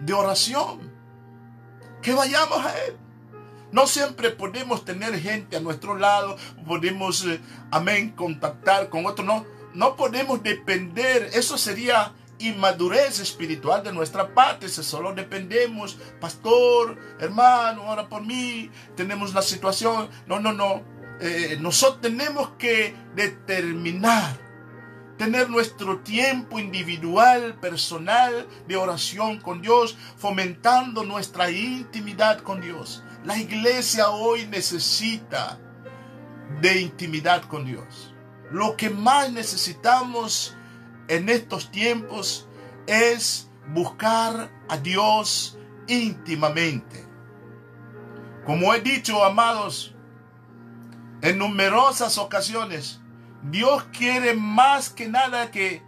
[0.00, 0.89] de oración
[2.02, 2.96] que vayamos a Él.
[3.72, 6.36] No siempre podemos tener gente a nuestro lado,
[6.66, 9.26] podemos, eh, amén, contactar con otros.
[9.26, 11.30] No, no podemos depender.
[11.32, 14.68] Eso sería inmadurez espiritual de nuestra parte.
[14.68, 20.08] Si solo dependemos, pastor, hermano, ora por mí, tenemos la situación.
[20.26, 20.82] No, no, no.
[21.20, 24.49] Eh, nosotros tenemos que determinar
[25.20, 33.04] tener nuestro tiempo individual, personal de oración con Dios, fomentando nuestra intimidad con Dios.
[33.22, 35.60] La iglesia hoy necesita
[36.62, 38.14] de intimidad con Dios.
[38.50, 40.56] Lo que más necesitamos
[41.08, 42.48] en estos tiempos
[42.86, 47.06] es buscar a Dios íntimamente.
[48.46, 49.94] Como he dicho, amados,
[51.20, 52.99] en numerosas ocasiones,
[53.42, 55.82] Dios quiere más que nada que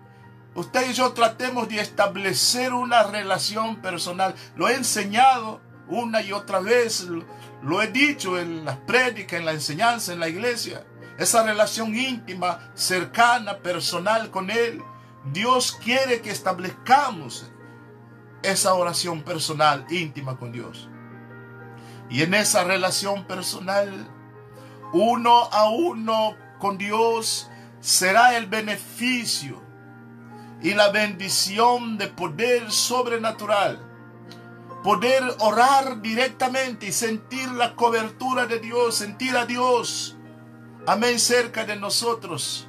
[0.55, 4.35] usted y yo tratemos de establecer una relación personal.
[4.57, 7.07] Lo he enseñado una y otra vez,
[7.63, 10.87] lo he dicho en las prédicas, en la enseñanza, en la iglesia.
[11.19, 14.83] Esa relación íntima, cercana, personal con Él.
[15.33, 17.51] Dios quiere que establezcamos
[18.43, 20.89] esa oración personal, íntima con Dios.
[22.11, 24.09] Y en esa relación personal,
[24.93, 29.61] uno a uno con Dios será el beneficio
[30.63, 33.85] y la bendición de poder sobrenatural.
[34.85, 40.17] Poder orar directamente y sentir la cobertura de Dios, sentir a Dios,
[40.87, 42.69] amén, cerca de nosotros.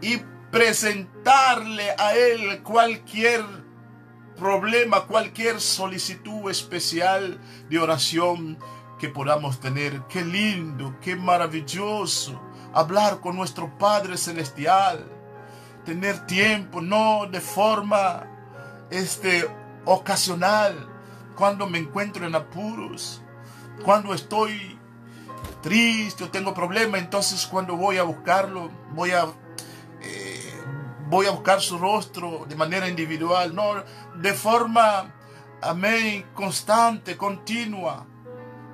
[0.00, 3.44] Y presentarle a Él cualquier
[4.38, 8.58] problema, cualquier solicitud especial de oración
[8.98, 10.04] que podamos tener.
[10.08, 12.40] Qué lindo, qué maravilloso
[12.72, 15.04] hablar con nuestro Padre Celestial,
[15.84, 18.26] tener tiempo, no de forma
[18.90, 19.48] este,
[19.84, 20.88] ocasional,
[21.34, 23.22] cuando me encuentro en apuros,
[23.84, 24.78] cuando estoy
[25.62, 29.26] triste o tengo problemas, entonces cuando voy a buscarlo, voy a,
[30.02, 30.62] eh,
[31.08, 33.82] voy a buscar su rostro de manera individual, no
[34.16, 35.14] de forma,
[35.62, 38.06] amén, constante, continua,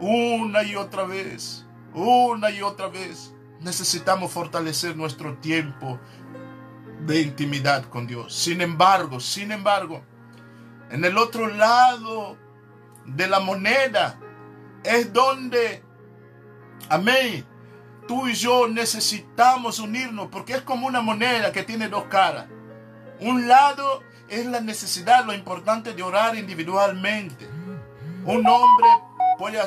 [0.01, 3.36] una y otra vez, una y otra vez
[3.66, 6.00] necesitamos fortalecer nuestro tiempo
[7.00, 8.32] de intimidad con Dios.
[8.34, 10.02] Sin embargo, sin embargo,
[10.90, 12.38] en el otro lado
[13.04, 14.18] de la moneda
[14.84, 15.82] es donde,
[16.88, 17.44] amén,
[18.06, 22.46] tú y yo necesitamos unirnos porque es como una moneda que tiene dos caras.
[23.20, 27.48] Un lado es la necesidad, lo importante de orar individualmente.
[28.24, 28.88] Un hombre
[29.38, 29.60] puede,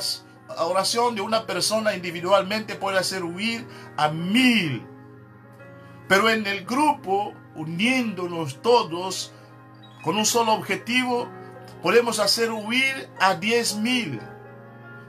[0.57, 4.85] oración de una persona individualmente puede hacer huir a mil.
[6.07, 9.33] Pero en el grupo, uniéndonos todos
[10.03, 11.29] con un solo objetivo,
[11.81, 14.19] podemos hacer huir a diez mil.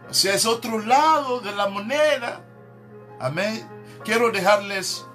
[0.09, 2.45] O sea, es otro lado de la moneda.
[3.19, 3.67] Amén.
[4.05, 5.07] Quiero dejarles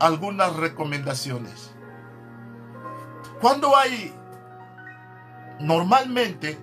[0.00, 1.72] algunas recomendaciones.
[3.40, 4.14] Cuando hay,
[5.60, 6.58] normalmente,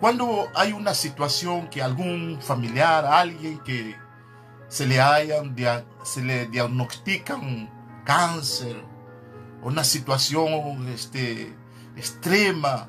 [0.00, 3.96] cuando hay una situación que algún familiar, alguien que
[4.68, 5.56] se le hayan,
[6.04, 7.70] se le diagnostican
[8.04, 8.76] cáncer,
[9.62, 11.54] una situación este,
[11.96, 12.88] extrema,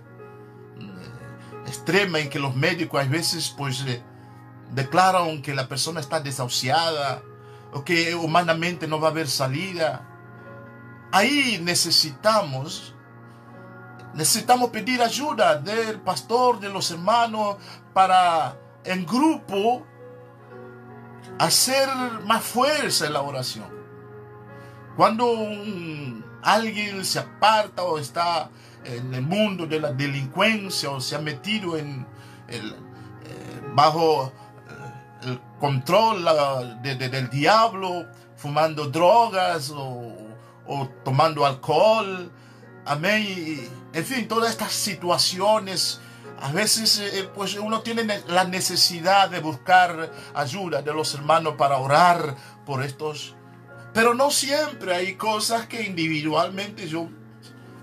[1.66, 4.02] extrema en que los médicos a veces pues eh,
[4.74, 7.22] declaran que la persona está desahuciada
[7.74, 10.08] o que humanamente no va a haber salida.
[11.12, 12.97] Ahí necesitamos
[14.14, 17.58] necesitamos pedir ayuda del pastor, de los hermanos
[17.94, 19.86] para en grupo
[21.40, 21.88] hacer
[22.26, 23.68] más fuerza en la oración.
[24.96, 25.28] Cuando
[26.42, 28.50] alguien se aparta o está
[28.84, 32.08] en el mundo de la delincuencia o se ha metido en
[32.48, 36.26] el, eh, bajo eh, el control
[36.82, 40.16] del diablo, fumando drogas o,
[41.04, 42.32] tomando alcohol.
[42.88, 43.70] Amén.
[43.94, 46.00] En fin, todas estas situaciones,
[46.40, 51.78] a veces eh, pues uno tiene la necesidad de buscar ayuda de los hermanos para
[51.78, 52.36] orar
[52.66, 53.36] por estos.
[53.94, 57.10] Pero no siempre hay cosas que individualmente yo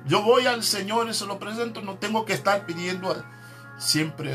[0.07, 3.25] yo voy al Señor y se lo presento, no tengo que estar pidiendo
[3.79, 4.35] siempre.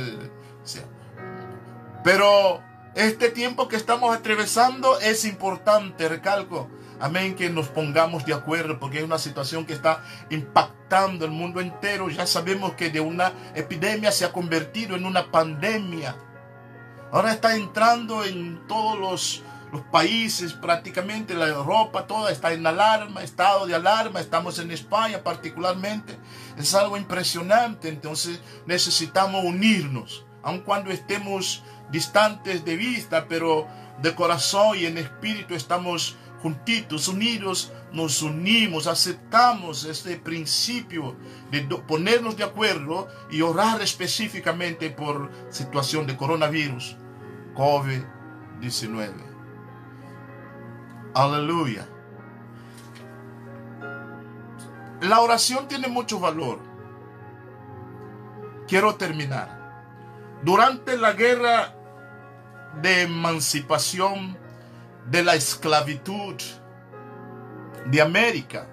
[2.04, 2.64] Pero
[2.96, 6.70] este tiempo que estamos atravesando es importante, recalco.
[7.02, 11.62] Amén, que nos pongamos de acuerdo porque es una situación que está impactando el mundo
[11.62, 12.10] entero.
[12.10, 16.16] Ya sabemos que de una epidemia se ha convertido en una pandemia.
[17.12, 23.66] Ahora está entrando en todos los países, prácticamente la Europa, toda está en alarma, estado
[23.66, 26.18] de alarma, estamos en España particularmente.
[26.58, 33.68] Es algo impresionante, entonces necesitamos unirnos, aun cuando estemos distantes de vista, pero
[34.02, 41.16] de corazón y en espíritu estamos juntitos, unidos, nos unimos, aceptamos este principio
[41.52, 46.96] de ponernos de acuerdo y orar específicamente por situación de coronavirus,
[47.56, 49.14] COVID-19.
[51.14, 51.88] Aleluya.
[55.02, 56.60] La oración tiene mucho valor.
[58.68, 59.58] Quiero terminar.
[60.44, 61.76] Durante la guerra
[62.82, 64.38] de emancipación
[65.10, 66.36] de la esclavitud
[67.86, 68.68] de América,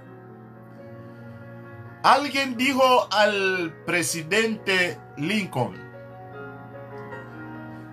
[2.03, 5.74] alguien dijo al presidente Lincoln,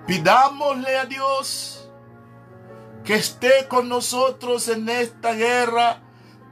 [0.05, 1.89] pidámosle a Dios
[3.03, 6.01] que esté con nosotros en esta guerra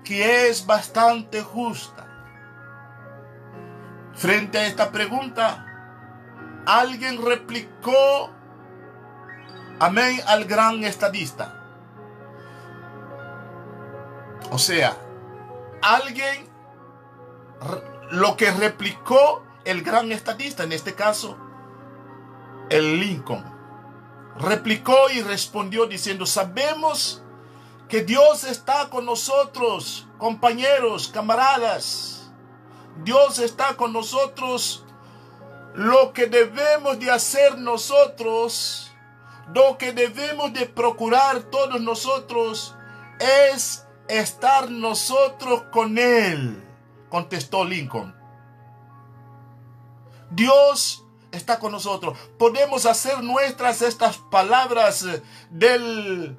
[0.03, 2.07] que es bastante justa.
[4.13, 5.65] Frente a esta pregunta,
[6.65, 8.29] alguien replicó,
[9.79, 11.60] amén, al gran estadista.
[14.51, 14.97] O sea,
[15.81, 16.47] alguien
[18.11, 21.37] lo que replicó el gran estadista, en este caso,
[22.69, 23.43] el Lincoln
[24.37, 27.23] replicó y respondió diciendo, sabemos
[27.87, 32.31] que Dios está con nosotros, compañeros, camaradas.
[33.03, 34.85] Dios está con nosotros.
[35.73, 38.91] Lo que debemos de hacer nosotros,
[39.53, 42.75] lo que debemos de procurar todos nosotros
[43.19, 46.63] es estar nosotros con Él,
[47.09, 48.15] contestó Lincoln.
[50.29, 52.17] Dios está con nosotros.
[52.37, 55.05] Podemos hacer nuestras estas palabras
[55.49, 56.37] del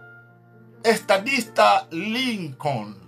[0.82, 2.98] estadista Lincoln.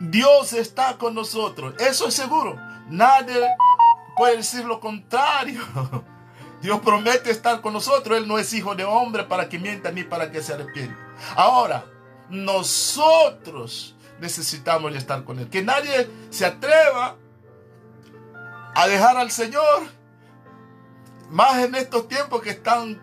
[0.00, 1.74] Dios está con nosotros.
[1.78, 2.56] Eso es seguro.
[2.88, 3.48] Nadie
[4.16, 5.60] puede decir lo contrario.
[6.62, 8.18] Dios promete estar con nosotros.
[8.18, 10.96] Él no es hijo de hombre para que mienta ni para que se arrepienta.
[11.36, 11.84] Ahora,
[12.30, 15.48] nosotros necesitamos estar con Él.
[15.48, 17.16] Que nadie se atreva
[18.74, 19.82] a dejar al Señor
[21.30, 23.00] más en estos tiempos que están,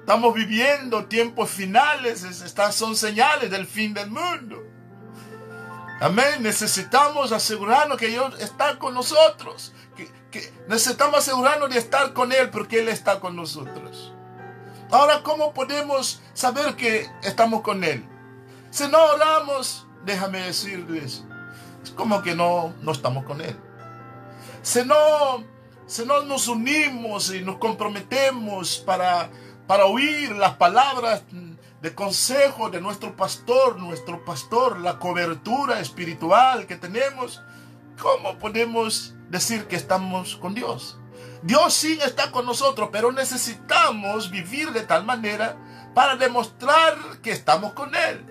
[0.00, 4.62] estamos viviendo, tiempos finales, estas son señales del fin del mundo.
[6.00, 6.42] Amén.
[6.42, 9.74] Necesitamos asegurarnos que Dios está con nosotros.
[9.96, 10.10] Que,
[10.68, 14.14] necesitamos asegurarnos de estar con Él porque Él está con nosotros.
[14.90, 18.08] Ahora, ¿cómo podemos saber que estamos con Él?
[18.70, 21.24] Si no oramos, déjame decirles,
[21.82, 23.56] es como que no, no estamos con Él.
[24.62, 25.44] Si no
[25.90, 29.28] si no nos unimos y nos comprometemos para,
[29.66, 31.24] para oír las palabras
[31.82, 37.42] de consejo de nuestro pastor, nuestro pastor, la cobertura espiritual que tenemos,
[38.00, 40.96] ¿cómo podemos decir que estamos con Dios?
[41.42, 45.56] Dios sí está con nosotros, pero necesitamos vivir de tal manera
[45.92, 48.24] para demostrar que estamos con Él.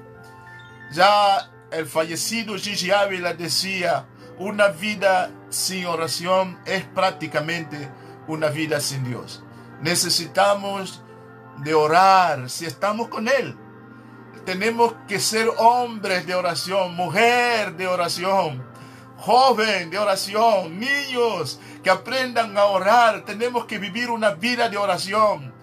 [0.91, 7.89] Ya el fallecido Gigi Ávila decía, una vida sin oración es prácticamente
[8.27, 9.43] una vida sin Dios.
[9.81, 11.03] Necesitamos
[11.57, 13.55] de orar si estamos con Él.
[14.45, 18.63] Tenemos que ser hombres de oración, mujer de oración,
[19.17, 23.25] joven de oración, niños que aprendan a orar.
[23.25, 25.53] Tenemos que vivir una vida de oración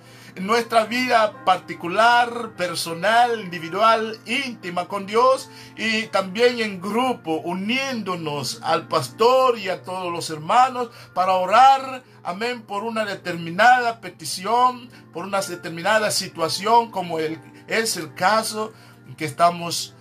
[0.40, 9.58] nuestra vida particular, personal, individual, íntima con Dios y también en grupo, uniéndonos al pastor
[9.58, 16.10] y a todos los hermanos para orar, amén, por una determinada petición, por una determinada
[16.10, 18.72] situación como es el caso
[19.16, 19.94] que estamos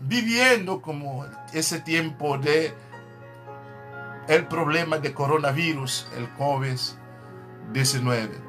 [0.00, 2.72] viviendo como ese tiempo de
[4.28, 8.47] el problema de coronavirus, el COVID-19.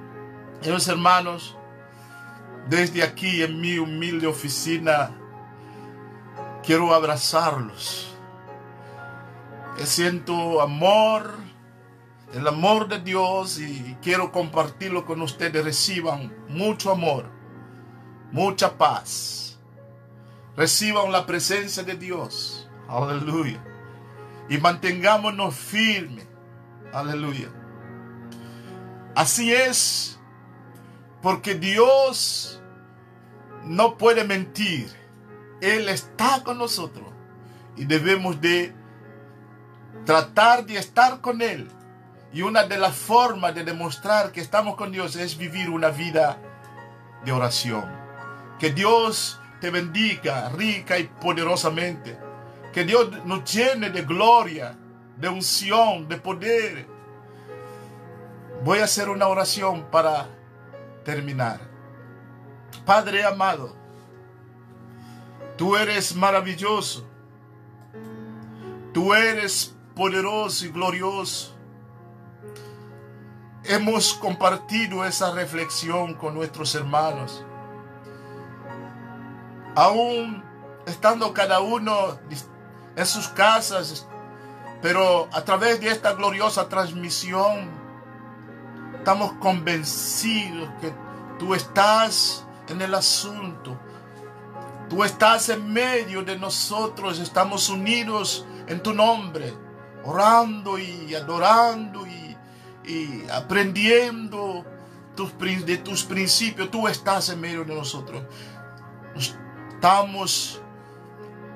[0.66, 1.56] Mis hermanos,
[2.68, 5.12] desde aquí en mi humilde oficina,
[6.64, 8.14] quiero abrazarlos.
[9.78, 11.34] Siento amor,
[12.34, 15.64] el amor de Dios y quiero compartirlo con ustedes.
[15.64, 17.30] Reciban mucho amor,
[18.32, 19.58] mucha paz.
[20.58, 22.70] Reciban la presencia de Dios.
[22.90, 23.64] Aleluya.
[24.50, 26.28] Y mantengámonos firmes.
[26.92, 27.48] Aleluya.
[29.16, 30.19] Así es
[31.22, 32.62] porque Dios
[33.66, 34.90] no puede mentir.
[35.62, 37.08] Él está con nosotros.
[37.76, 38.74] Y debemos de
[40.06, 41.70] tratar de estar con Él.
[42.32, 46.38] Y una de las formas de demostrar que estamos con Dios es vivir una vida
[47.26, 47.86] de oración.
[48.60, 52.18] Que Dios te bendiga rica y poderosamente.
[52.74, 54.78] Que Dios nos llene de gloria,
[55.18, 56.88] de unción, de poder.
[58.64, 60.28] Voy a hacer una oración para
[61.04, 61.60] terminar.
[62.86, 63.76] Padre amado,
[65.58, 67.06] tú eres maravilloso,
[68.94, 71.56] tú eres poderoso y glorioso.
[73.66, 77.46] Hemos compartido esa reflexión con nuestros hermanos.
[79.76, 80.44] Aún
[80.86, 82.20] estando cada uno
[82.96, 84.08] en sus casas,
[84.82, 87.70] pero a través de esta gloriosa transmisión,
[89.00, 90.94] Estamos convencidos que
[91.40, 93.80] tú estás en el asunto.
[94.90, 97.18] Tú estás en medio de nosotros.
[97.20, 99.54] Estamos unidos en tu nombre,
[100.04, 104.66] orando y adorando y, aprendiendo
[105.16, 106.70] de tus principios.
[106.70, 108.22] Tú estás en medio de nosotros.
[109.76, 110.62] Estamos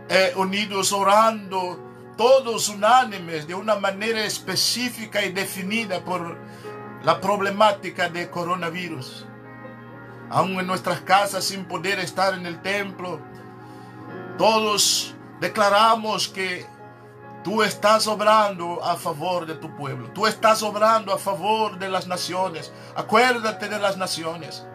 [0.07, 1.77] eh, unidos orando,
[2.15, 6.37] todos unánimes, de una manera específica y definida por
[7.03, 9.25] la problemática de coronavirus.
[10.29, 13.19] Aún en nuestras casas sin poder estar en el templo,
[14.37, 16.65] todos declaramos que
[17.43, 20.09] tú estás obrando a favor de tu pueblo.
[20.11, 22.71] Tú estás obrando a favor de las naciones.
[22.95, 24.65] Acuérdate de las naciones.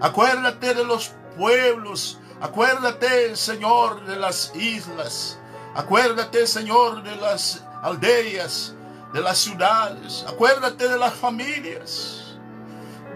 [0.00, 2.20] Acuérdate de los pueblos.
[2.40, 5.38] Acuérdate, Señor, de las islas.
[5.74, 8.75] Acuérdate, Señor, de las aldeas
[9.12, 10.24] de las ciudades.
[10.28, 12.36] Acuérdate de las familias.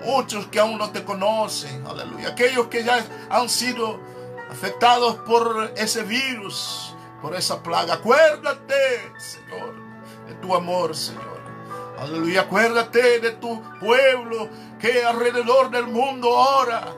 [0.05, 1.87] Muchos que aún no te conocen.
[1.87, 2.29] Aleluya.
[2.29, 4.01] Aquellos que ya han sido
[4.51, 7.95] afectados por ese virus, por esa plaga.
[7.95, 9.75] Acuérdate, Señor,
[10.27, 11.41] de tu amor, Señor.
[11.99, 12.43] Aleluya.
[12.43, 16.95] Acuérdate de tu pueblo que alrededor del mundo ora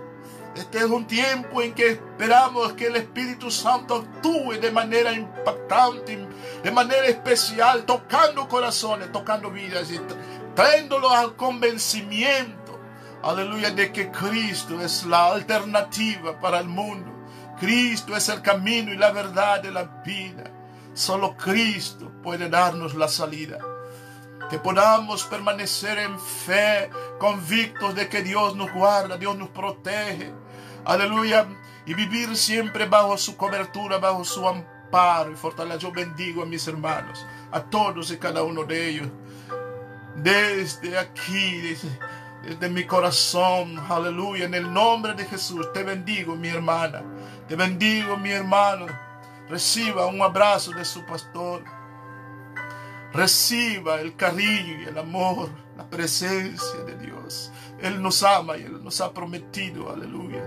[0.55, 6.29] este es un tiempo en que esperamos que el Espíritu Santo actúe de manera impactante,
[6.63, 9.99] de manera especial, tocando corazones, tocando vidas y
[10.55, 12.79] trayéndolos al convencimiento,
[13.23, 17.11] aleluya, de que Cristo es la alternativa para el mundo.
[17.59, 20.45] Cristo es el camino y la verdad de la vida.
[20.93, 23.59] Solo Cristo puede darnos la salida.
[24.53, 30.31] Que podamos permanecer en fe, convictos de que Dios nos guarda, Dios nos protege
[30.85, 31.47] Aleluya.
[31.87, 35.79] Y vivir siempre bajo su cobertura, bajo su amparo y fortaleza.
[35.79, 39.09] Yo bendigo a mis hermanos, a todos y cada uno de ellos.
[40.17, 41.79] Desde aquí,
[42.43, 47.03] desde, mi corazón, aleluya, en el nombre de Jesús, te bendigo, mi hermana.
[47.49, 48.85] Te bendigo, mi hermano.
[49.49, 51.65] Reciba un abrazo de su pastor.
[53.13, 57.53] Reciba el cariño y el amor, la presencia de Dios.
[57.81, 60.43] Él nos ama y Él nos ha prometido, aleluya,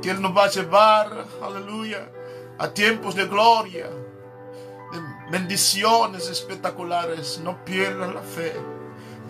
[0.00, 2.10] que Él nos va a llevar, aleluya,
[2.58, 7.40] a tiempos de gloria, de bendiciones espectaculares.
[7.42, 8.54] No pierdan la fe.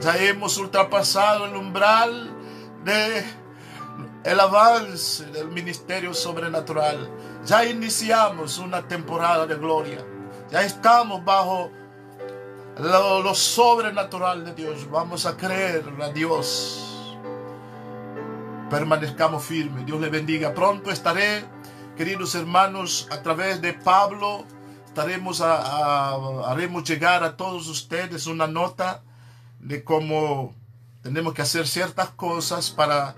[0.00, 2.30] Ya hemos ultrapasado el umbral
[2.84, 3.24] de
[4.24, 7.10] el avance del ministerio sobrenatural.
[7.44, 10.04] Ya iniciamos una temporada de gloria.
[10.50, 11.70] Ya estamos bajo
[12.78, 14.90] lo, sobrenatural de Dios.
[14.90, 17.16] Vamos a creer a Dios.
[18.70, 19.86] Permanezcamos firmes.
[19.86, 20.54] Dios le bendiga.
[20.54, 21.44] Pronto estaré,
[21.96, 24.44] queridos hermanos, a través de Pablo.
[24.86, 29.02] Estaremos a, haremos llegar a todos ustedes una nota
[29.60, 30.54] de cómo
[31.02, 33.14] tenemos que hacer ciertas cosas para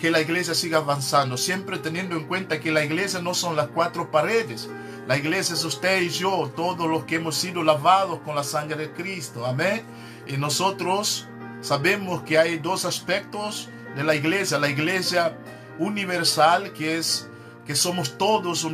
[0.00, 3.68] que la iglesia siga avanzando, siempre teniendo en cuenta que la iglesia no son las
[3.68, 4.68] cuatro paredes.
[5.10, 8.76] La iglesia es usted y yo, todos los que hemos sido lavados con la sangre
[8.76, 9.44] de Cristo.
[9.44, 9.82] Amén.
[10.28, 11.26] Y nosotros
[11.60, 14.60] sabemos que hay dos aspectos de la iglesia.
[14.60, 15.36] La iglesia
[15.80, 17.28] universal, que es
[17.66, 18.64] que somos todos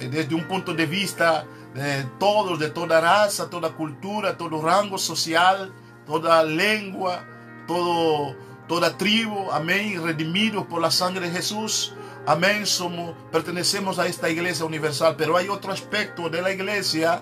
[0.00, 4.96] eh, desde un punto de vista de todos, de toda raza, toda cultura, todo rango
[4.96, 5.74] social,
[6.06, 7.22] toda lengua,
[7.66, 8.34] todo
[8.66, 11.92] toda tribu, amén, redimidos por la sangre de Jesús.
[12.26, 17.20] Amén, somos, pertenecemos a esta iglesia universal, pero hay otro aspecto de la iglesia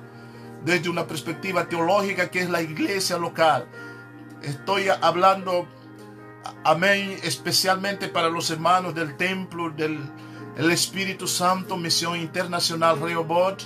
[0.64, 3.66] desde una perspectiva teológica que es la iglesia local.
[4.42, 5.66] Estoy hablando,
[6.64, 9.98] amén, especialmente para los hermanos del templo del
[10.56, 13.62] el Espíritu Santo, Misión Internacional Rehoboth.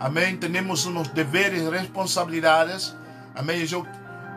[0.00, 2.94] Amén, tenemos unos deberes responsabilidades.
[3.34, 3.86] Amén, yo,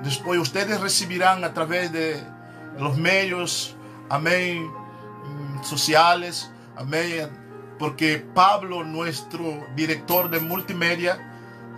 [0.03, 2.23] después ustedes recibirán a través de
[2.79, 3.75] los medios,
[4.09, 4.71] amén,
[5.63, 7.29] sociales, amén,
[7.79, 11.19] porque Pablo, nuestro director de multimedia,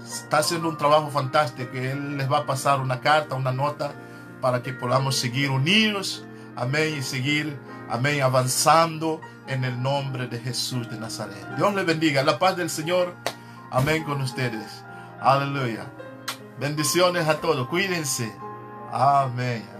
[0.04, 1.72] está haciendo un trabajo fantástico.
[1.74, 3.94] Él les va a pasar una carta, una nota
[4.42, 6.26] para que podamos seguir unidos,
[6.56, 7.60] amén, y seguir,
[7.90, 11.56] amén, avanzando en el nombre de Jesús de Nazaret.
[11.58, 12.24] Dios les bendiga.
[12.24, 13.16] La paz del Señor,
[13.72, 14.84] amén, con ustedes.
[15.20, 15.86] Aleluya.
[16.60, 17.68] Bendiciones a todos.
[17.68, 18.34] Cuídense.
[18.92, 19.79] Amén.